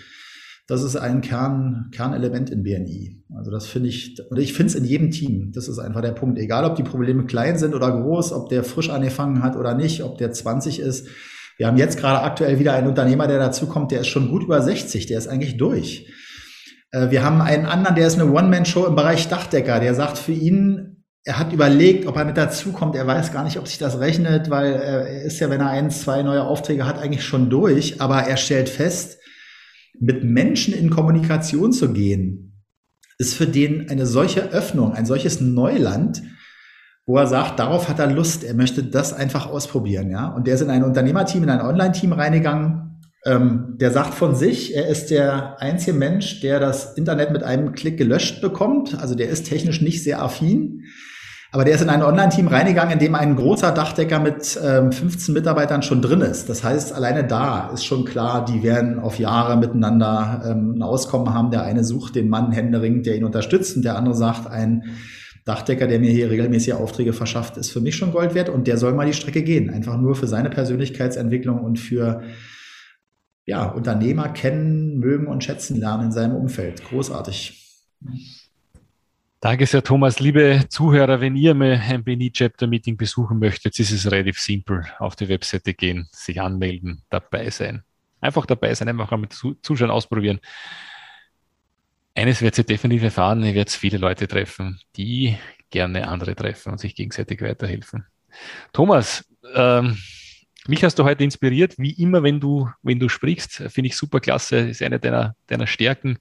[0.72, 3.22] das ist ein Kern, Kernelement in BNI.
[3.36, 5.52] Also das finde ich, oder ich finde es in jedem Team.
[5.54, 6.38] Das ist einfach der Punkt.
[6.38, 10.02] Egal, ob die Probleme klein sind oder groß, ob der frisch angefangen hat oder nicht,
[10.02, 11.08] ob der 20 ist.
[11.58, 14.62] Wir haben jetzt gerade aktuell wieder einen Unternehmer, der dazukommt, der ist schon gut über
[14.62, 16.10] 60, der ist eigentlich durch.
[16.90, 19.78] Äh, wir haben einen anderen, der ist eine One-Man-Show im Bereich Dachdecker.
[19.78, 22.96] Der sagt für ihn, er hat überlegt, ob er mit dazukommt.
[22.96, 25.90] Er weiß gar nicht, ob sich das rechnet, weil er ist ja, wenn er ein,
[25.90, 28.00] zwei neue Aufträge hat, eigentlich schon durch.
[28.00, 29.18] Aber er stellt fest,
[29.98, 32.62] mit Menschen in Kommunikation zu gehen,
[33.18, 36.22] ist für den eine solche Öffnung, ein solches Neuland,
[37.06, 38.44] wo er sagt, darauf hat er Lust.
[38.44, 40.28] Er möchte das einfach ausprobieren, ja.
[40.28, 44.74] Und der ist in ein Unternehmerteam, in ein Online-Team reingegangen, ähm, der sagt von sich,
[44.74, 48.98] er ist der einzige Mensch, der das Internet mit einem Klick gelöscht bekommt.
[49.00, 50.82] Also der ist technisch nicht sehr affin.
[51.54, 55.34] Aber der ist in ein Online-Team reingegangen, in dem ein großer Dachdecker mit ähm, 15
[55.34, 56.48] Mitarbeitern schon drin ist.
[56.48, 61.34] Das heißt, alleine da ist schon klar, die werden auf Jahre miteinander ähm, ein Auskommen
[61.34, 61.50] haben.
[61.50, 64.84] Der eine sucht den Mann händeringend, der ihn unterstützt, und der andere sagt, ein
[65.44, 68.78] Dachdecker, der mir hier regelmäßig Aufträge verschafft, ist für mich schon Gold wert und der
[68.78, 69.68] soll mal die Strecke gehen.
[69.68, 72.22] Einfach nur für seine Persönlichkeitsentwicklung und für
[73.44, 76.82] ja, Unternehmer kennen, mögen und schätzen lernen in seinem Umfeld.
[76.84, 77.58] Großartig.
[79.42, 80.20] Danke sehr, Thomas.
[80.20, 84.84] Liebe Zuhörer, wenn ihr mal ein Beni Chapter Meeting besuchen möchtet, ist es relativ simpel.
[85.00, 87.82] Auf die Webseite gehen, sich anmelden, dabei sein.
[88.20, 90.38] Einfach dabei sein, einfach mal zuschauen, ausprobieren.
[92.14, 95.36] Eines wird ihr definitiv erfahren, ihr werdet viele Leute treffen, die
[95.70, 98.06] gerne andere treffen und sich gegenseitig weiterhelfen.
[98.72, 99.24] Thomas,
[99.56, 99.98] ähm,
[100.68, 104.20] mich hast du heute inspiriert, wie immer, wenn du, wenn du sprichst, finde ich super
[104.20, 106.18] klasse, ist eine deiner, deiner Stärken.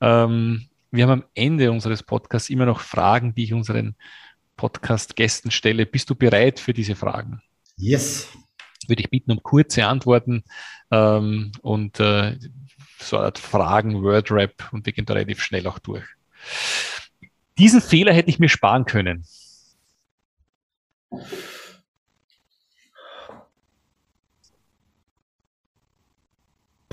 [0.00, 3.96] Ähm, wir haben am Ende unseres Podcasts immer noch Fragen, die ich unseren
[4.56, 5.86] Podcast-Gästen stelle.
[5.86, 7.42] Bist du bereit für diese Fragen?
[7.76, 8.28] Yes.
[8.86, 10.44] Würde ich bitten um kurze Antworten
[10.92, 12.38] ähm, und äh,
[13.00, 16.04] so eine Art Fragen, Word-Rap und wir gehen da relativ schnell auch durch.
[17.58, 19.24] Diesen Fehler hätte ich mir sparen können.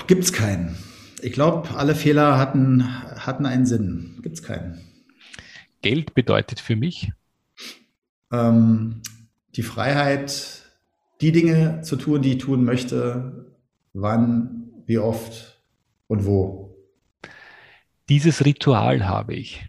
[0.08, 0.76] Gibt es keinen.
[1.22, 2.84] Ich glaube, alle Fehler hatten,
[3.26, 4.20] hatten einen Sinn.
[4.22, 4.82] Gibt es keinen.
[5.82, 7.12] Geld bedeutet für mich?
[8.32, 9.02] Ähm,
[9.56, 10.64] die Freiheit,
[11.22, 13.56] die Dinge zu tun, die ich tun möchte,
[13.94, 15.62] wann, wie oft
[16.08, 16.76] und wo.
[18.10, 19.68] Dieses Ritual habe ich.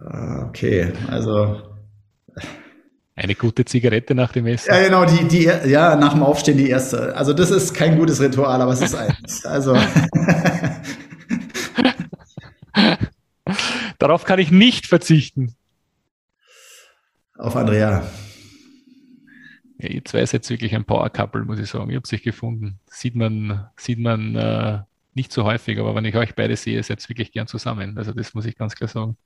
[0.00, 1.67] Okay, also
[3.18, 4.72] Eine gute Zigarette nach dem Essen.
[4.72, 7.16] Ja, genau, die, die, ja, nach dem Aufstehen die erste.
[7.16, 9.44] Also das ist kein gutes Ritual, aber es ist eins.
[9.44, 9.76] Also.
[13.98, 15.56] Darauf kann ich nicht verzichten.
[17.36, 18.06] Auf Andrea.
[19.78, 21.90] Ja, ihr zwei seid wirklich ein Power-Couple, muss ich sagen.
[21.90, 22.78] Ihr habt sich gefunden.
[22.88, 24.78] Sieht man, sieht man äh,
[25.14, 27.98] nicht so häufig, aber wenn ich euch beide sehe, seid ihr wirklich gern zusammen.
[27.98, 29.16] Also das muss ich ganz klar sagen.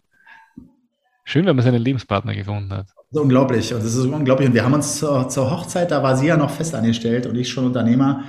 [1.24, 2.86] Schön, wenn man seinen Lebenspartner gefunden hat.
[3.12, 3.72] unglaublich.
[3.72, 4.48] Und das ist unglaublich.
[4.48, 7.36] Und wir haben uns zur, zur Hochzeit, da war sie ja noch fest angestellt und
[7.36, 8.24] ich schon Unternehmer.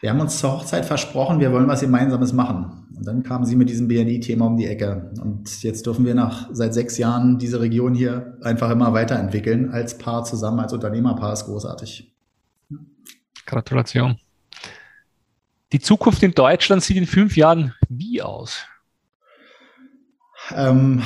[0.00, 2.86] Wir haben uns zur Hochzeit versprochen, wir wollen was Gemeinsames machen.
[2.94, 5.10] Und dann kam sie mit diesem BNI-Thema um die Ecke.
[5.20, 9.70] Und jetzt dürfen wir nach seit sechs Jahren diese Region hier einfach immer weiterentwickeln.
[9.70, 12.12] Als Paar zusammen, als Unternehmerpaar ist großartig.
[13.46, 14.18] Gratulation.
[15.72, 18.66] Die Zukunft in Deutschland sieht in fünf Jahren wie aus?
[20.54, 21.02] Ähm,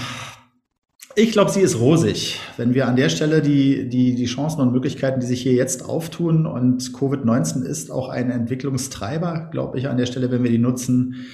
[1.18, 2.38] ich glaube, sie ist rosig.
[2.56, 5.84] Wenn wir an der Stelle die, die, die Chancen und Möglichkeiten, die sich hier jetzt
[5.84, 10.58] auftun und Covid-19 ist auch ein Entwicklungstreiber, glaube ich, an der Stelle, wenn wir die
[10.58, 11.26] nutzen,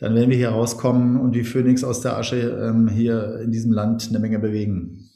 [0.00, 3.72] dann werden wir hier rauskommen und wie Phönix aus der Asche ähm, hier in diesem
[3.72, 5.08] Land eine Menge bewegen.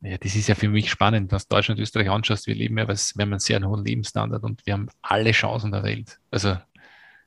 [0.00, 2.46] Ja, das ist ja für mich spannend, was Deutschland und Österreich anschaust.
[2.46, 5.82] Wir leben ja, wir haben einen sehr hohen Lebensstandard und wir haben alle Chancen der
[5.82, 6.20] Welt.
[6.30, 6.56] Also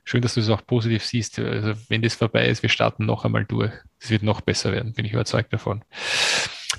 [0.04, 1.38] schön, dass du es auch positiv siehst.
[1.38, 3.72] Also wenn das vorbei ist, wir starten noch einmal durch.
[3.98, 5.84] Es wird noch besser werden, bin ich überzeugt davon.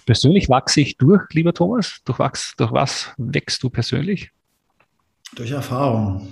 [0.06, 2.02] Persönlich wachse ich durch, lieber Thomas.
[2.06, 4.32] Durch, wachs, durch was wächst du persönlich?
[5.36, 6.28] Durch Erfahrung.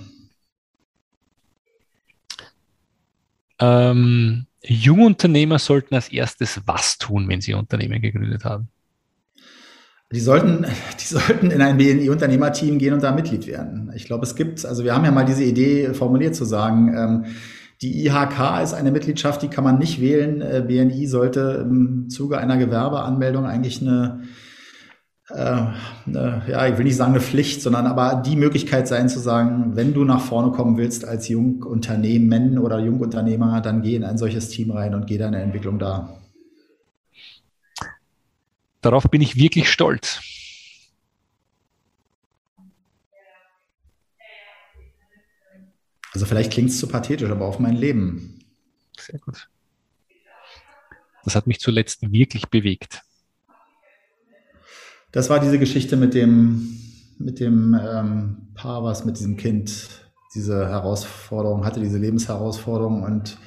[3.58, 8.68] Ähm, Jungunternehmer sollten als erstes was tun, wenn sie Unternehmen gegründet haben?
[10.12, 10.66] Die sollten,
[11.00, 13.92] die sollten in ein BNI-Unternehmerteam gehen und da Mitglied werden.
[13.94, 17.24] Ich glaube, es gibt, also wir haben ja mal diese Idee formuliert zu sagen, ähm,
[17.80, 20.40] die IHK ist eine Mitgliedschaft, die kann man nicht wählen.
[20.40, 24.22] Äh, BNI sollte im Zuge einer Gewerbeanmeldung eigentlich eine,
[25.30, 25.66] äh,
[26.06, 29.72] eine, ja, ich will nicht sagen eine Pflicht, sondern aber die Möglichkeit sein zu sagen,
[29.74, 34.48] wenn du nach vorne kommen willst als Jungunternehmen oder Jungunternehmer, dann geh in ein solches
[34.48, 36.21] Team rein und geh deine Entwicklung da.
[38.82, 40.20] Darauf bin ich wirklich stolz.
[46.12, 48.44] Also vielleicht klingt es zu pathetisch, aber auf mein Leben.
[48.98, 49.48] Sehr gut.
[51.24, 53.02] Das hat mich zuletzt wirklich bewegt.
[55.12, 56.78] Das war diese Geschichte mit dem,
[57.18, 63.38] mit dem ähm, Paar, was mit diesem Kind diese Herausforderung hatte, diese Lebensherausforderung und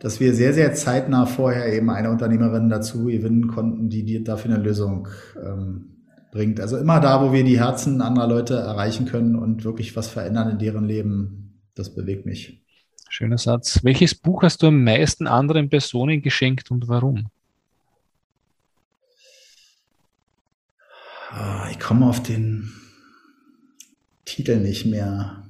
[0.00, 4.54] dass wir sehr, sehr zeitnah vorher eben eine Unternehmerin dazu gewinnen konnten, die, die dafür
[4.54, 5.08] eine Lösung
[5.42, 5.96] ähm,
[6.30, 6.60] bringt.
[6.60, 10.50] Also immer da, wo wir die Herzen anderer Leute erreichen können und wirklich was verändern
[10.50, 12.62] in deren Leben, das bewegt mich.
[13.08, 13.80] Schöner Satz.
[13.82, 17.28] Welches Buch hast du am meisten anderen Personen geschenkt und warum?
[21.30, 22.72] Ah, ich komme auf den
[24.24, 25.47] Titel nicht mehr.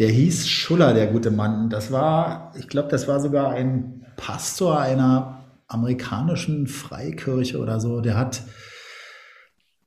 [0.00, 1.68] Der hieß Schuller, der gute Mann.
[1.68, 8.00] Das war, ich glaube, das war sogar ein Pastor einer amerikanischen Freikirche oder so.
[8.00, 8.42] Der hat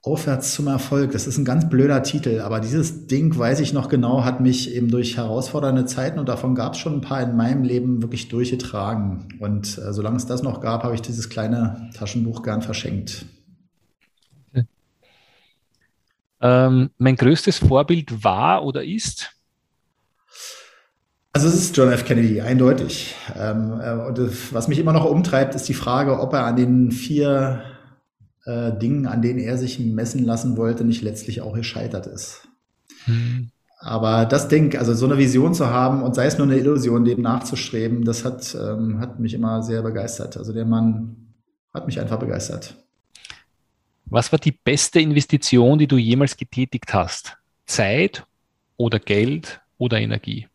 [0.04, 1.14] Aufwärts zum Erfolg.
[1.14, 4.76] Das ist ein ganz blöder Titel, aber dieses Ding, weiß ich noch genau, hat mich
[4.76, 8.30] eben durch herausfordernde Zeiten und davon gab es schon ein paar in meinem Leben wirklich
[8.30, 9.40] durchgetragen.
[9.40, 13.26] Und äh, solange es das noch gab, habe ich dieses kleine Taschenbuch gern verschenkt.
[16.40, 19.32] Ähm, mein größtes Vorbild war oder ist?
[21.36, 22.06] Also es ist John F.
[22.06, 23.16] Kennedy, eindeutig.
[23.36, 26.92] Ähm, äh, und was mich immer noch umtreibt, ist die Frage, ob er an den
[26.92, 27.64] vier
[28.46, 32.48] äh, Dingen, an denen er sich messen lassen wollte, nicht letztlich auch gescheitert ist.
[33.06, 33.50] Hm.
[33.80, 37.04] Aber das Ding, also so eine Vision zu haben und sei es nur eine Illusion,
[37.04, 40.38] dem nachzustreben, das hat, ähm, hat mich immer sehr begeistert.
[40.38, 41.34] Also der Mann
[41.74, 42.76] hat mich einfach begeistert.
[44.06, 47.38] Was war die beste Investition, die du jemals getätigt hast?
[47.66, 48.24] Zeit
[48.78, 50.48] oder Geld oder Energie?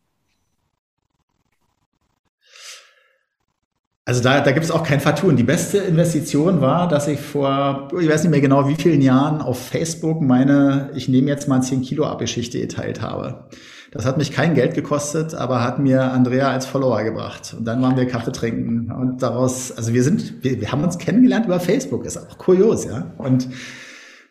[4.08, 5.36] Also da, da gibt es auch kein Vertun.
[5.36, 9.42] Die beste Investition war, dass ich vor, ich weiß nicht mehr genau wie vielen Jahren
[9.42, 13.44] auf Facebook meine, ich nehme jetzt mal 10 Kilo Abgeschichte geteilt habe.
[13.90, 17.54] Das hat mich kein Geld gekostet, aber hat mir Andrea als Follower gebracht.
[17.58, 18.90] Und dann waren wir Kaffee trinken.
[18.90, 22.06] Und daraus, also wir sind, wir, wir haben uns kennengelernt über Facebook.
[22.06, 23.12] Ist auch kurios, ja.
[23.18, 23.46] Und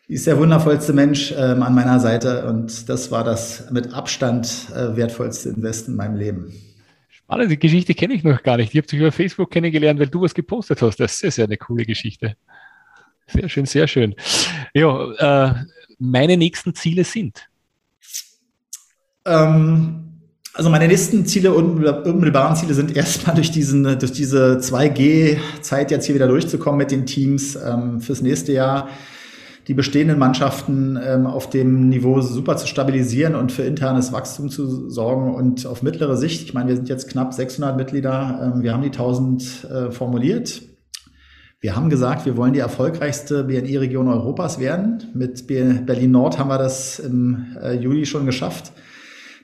[0.08, 2.48] die ist der wundervollste Mensch ähm, an meiner Seite.
[2.48, 6.52] Und das war das mit Abstand äh, wertvollste Invest in meinem Leben.
[7.28, 8.72] Spannend, die Geschichte kenne ich noch gar nicht.
[8.72, 10.98] Ich habe dich über Facebook kennengelernt, weil du was gepostet hast.
[10.98, 12.36] Das ist ja eine coole Geschichte.
[13.26, 14.14] Sehr schön, sehr schön.
[14.72, 15.54] Ja, äh,
[15.98, 17.46] meine nächsten Ziele sind.
[19.26, 20.22] Ähm,
[20.54, 26.14] also meine nächsten Ziele, unmittelbaren Ziele sind erstmal durch, diesen, durch diese 2G-Zeit jetzt hier
[26.14, 28.88] wieder durchzukommen mit den Teams ähm, fürs nächste Jahr
[29.68, 34.88] die bestehenden Mannschaften ähm, auf dem Niveau super zu stabilisieren und für internes Wachstum zu
[34.88, 38.72] sorgen und auf mittlere Sicht, ich meine, wir sind jetzt knapp 600 Mitglieder, ähm, wir
[38.72, 40.62] haben die 1000 äh, formuliert.
[41.60, 45.02] Wir haben gesagt, wir wollen die erfolgreichste BNI-Region Europas werden.
[45.12, 48.72] Mit Berlin Nord haben wir das im äh, Juli schon geschafft.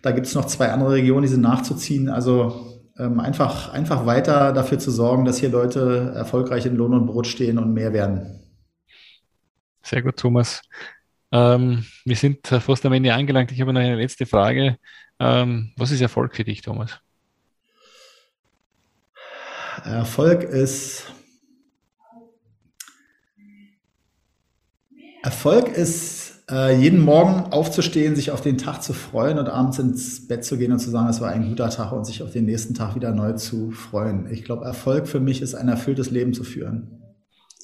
[0.01, 2.09] Da gibt es noch zwei andere Regionen, die sind nachzuziehen.
[2.09, 7.07] Also ähm, einfach, einfach weiter dafür zu sorgen, dass hier Leute erfolgreich in Lohn und
[7.07, 8.44] Brot stehen und mehr werden.
[9.85, 10.63] Sehr gut, Thomas.
[11.31, 13.53] Ähm, wir sind fast am Ende angelangt.
[13.53, 14.79] Ich habe noch eine letzte Frage.
[15.21, 16.99] Ähm, was ist Erfolg für dich, Thomas?
[19.85, 21.13] Erfolg ist
[25.23, 30.27] Erfolg ist äh, jeden Morgen aufzustehen, sich auf den Tag zu freuen und abends ins
[30.29, 32.47] Bett zu gehen und zu sagen, es war ein guter Tag und sich auf den
[32.47, 34.31] nächsten Tag wieder neu zu freuen.
[34.31, 37.03] Ich glaube, Erfolg für mich ist ein erfülltes Leben zu führen.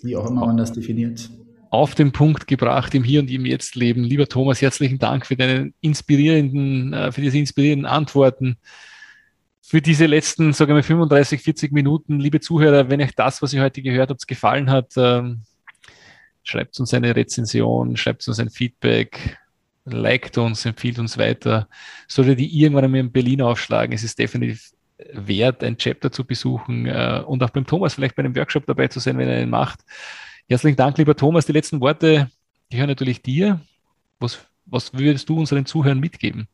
[0.02, 1.30] Wie auch immer man das definiert.
[1.70, 4.04] Auf den Punkt gebracht im Hier und im Jetzt leben.
[4.04, 8.58] Lieber Thomas, herzlichen Dank für deine inspirierenden, äh, für diese inspirierenden Antworten
[9.70, 12.18] für diese letzten, sagen wir 35, 40 Minuten.
[12.18, 15.42] Liebe Zuhörer, wenn euch das, was ihr heute gehört habt, gefallen hat, ähm,
[16.42, 19.38] schreibt uns eine Rezension, schreibt uns ein Feedback,
[19.84, 21.68] liked uns, empfiehlt uns weiter.
[22.08, 24.72] Solltet ihr irgendwann einmal in Berlin aufschlagen, es ist definitiv
[25.12, 28.88] wert, ein Chapter zu besuchen äh, und auch beim Thomas vielleicht bei einem Workshop dabei
[28.88, 29.82] zu sein, wenn er einen macht.
[30.50, 31.46] Herzlichen Dank, lieber Thomas.
[31.46, 32.28] Die letzten Worte
[32.70, 33.60] gehören natürlich dir.
[34.18, 36.48] Was, was würdest du unseren Zuhörern mitgeben?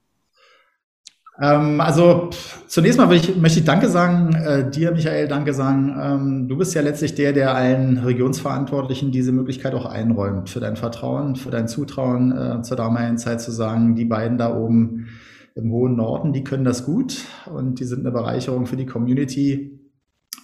[1.40, 2.28] Ähm, also
[2.66, 5.96] zunächst mal ich, möchte ich Danke sagen, äh, dir, Michael, Danke sagen.
[5.98, 10.76] Ähm, du bist ja letztlich der, der allen Regionsverantwortlichen diese Möglichkeit auch einräumt, für dein
[10.76, 15.08] Vertrauen, für dein Zutrauen äh, zur damaligen Zeit zu sagen, die beiden da oben
[15.54, 19.80] im hohen Norden, die können das gut und die sind eine Bereicherung für die Community.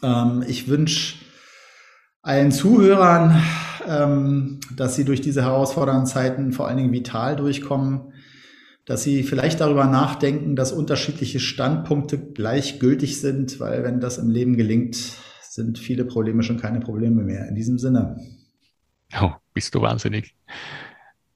[0.03, 1.16] Ähm, ich wünsche
[2.22, 3.42] allen Zuhörern,
[3.86, 8.12] ähm, dass sie durch diese herausfordernden Zeiten vor allen Dingen vital durchkommen
[8.84, 14.56] dass sie vielleicht darüber nachdenken, dass unterschiedliche Standpunkte gleichgültig sind, weil wenn das im Leben
[14.56, 14.96] gelingt,
[15.40, 17.46] sind viele Probleme schon keine Probleme mehr.
[17.48, 18.16] In diesem Sinne.
[19.20, 20.34] Oh, bist du wahnsinnig.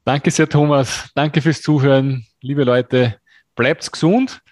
[0.04, 1.10] Danke sehr, Thomas.
[1.14, 2.26] Danke fürs Zuhören.
[2.40, 3.16] Liebe Leute,
[3.54, 4.42] bleibt gesund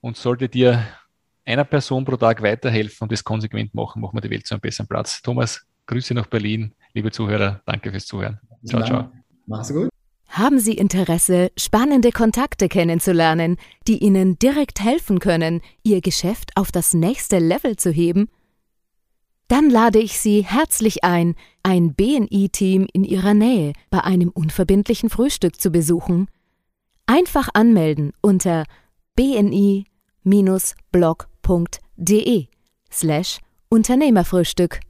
[0.00, 0.84] und solltet ihr
[1.44, 4.60] einer Person pro Tag weiterhelfen und das konsequent machen, machen wir die Welt zu einem
[4.60, 5.22] besseren Platz.
[5.22, 6.72] Thomas, Grüße nach Berlin.
[6.94, 8.38] Liebe Zuhörer, danke fürs Zuhören.
[8.64, 9.10] Ciao, ciao.
[9.46, 9.88] Mach's gut.
[10.28, 13.56] Haben Sie Interesse, spannende Kontakte kennenzulernen,
[13.88, 18.28] die Ihnen direkt helfen können, Ihr Geschäft auf das nächste Level zu heben?
[19.48, 21.34] Dann lade ich Sie herzlich ein,
[21.64, 26.28] ein BNI-Team in Ihrer Nähe bei einem unverbindlichen Frühstück zu besuchen.
[27.06, 28.62] Einfach anmelden unter
[31.50, 32.48] bni-blog.de
[32.90, 33.40] slash
[33.70, 34.80] Unternehmerfrühstück.